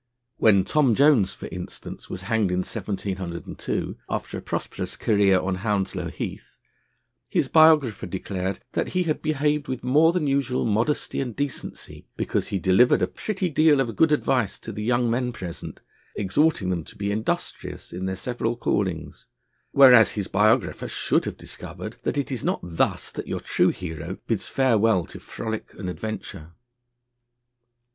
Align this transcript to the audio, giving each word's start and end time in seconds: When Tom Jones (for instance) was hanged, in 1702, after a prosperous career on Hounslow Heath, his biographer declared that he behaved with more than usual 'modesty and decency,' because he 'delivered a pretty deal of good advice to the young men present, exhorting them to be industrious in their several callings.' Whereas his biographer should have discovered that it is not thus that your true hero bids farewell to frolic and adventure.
When 0.37 0.63
Tom 0.63 0.95
Jones 0.95 1.35
(for 1.35 1.47
instance) 1.51 2.09
was 2.09 2.21
hanged, 2.23 2.49
in 2.49 2.61
1702, 2.63 3.97
after 4.09 4.35
a 4.35 4.41
prosperous 4.41 4.95
career 4.95 5.39
on 5.39 5.57
Hounslow 5.57 6.09
Heath, 6.09 6.57
his 7.29 7.47
biographer 7.47 8.07
declared 8.07 8.61
that 8.71 8.87
he 8.97 9.13
behaved 9.13 9.67
with 9.67 9.83
more 9.83 10.11
than 10.11 10.25
usual 10.25 10.65
'modesty 10.65 11.21
and 11.21 11.35
decency,' 11.35 12.07
because 12.17 12.47
he 12.47 12.57
'delivered 12.57 13.03
a 13.03 13.07
pretty 13.07 13.47
deal 13.47 13.79
of 13.79 13.95
good 13.95 14.11
advice 14.11 14.57
to 14.61 14.71
the 14.71 14.81
young 14.81 15.07
men 15.07 15.31
present, 15.31 15.81
exhorting 16.15 16.71
them 16.71 16.83
to 16.85 16.95
be 16.97 17.11
industrious 17.11 17.93
in 17.93 18.05
their 18.05 18.15
several 18.15 18.57
callings.' 18.57 19.27
Whereas 19.69 20.13
his 20.13 20.27
biographer 20.27 20.87
should 20.87 21.25
have 21.25 21.37
discovered 21.37 21.97
that 22.01 22.17
it 22.17 22.31
is 22.31 22.43
not 22.43 22.61
thus 22.63 23.11
that 23.11 23.27
your 23.27 23.39
true 23.39 23.69
hero 23.69 24.17
bids 24.25 24.47
farewell 24.47 25.05
to 25.05 25.19
frolic 25.19 25.75
and 25.77 25.87
adventure. 25.87 26.53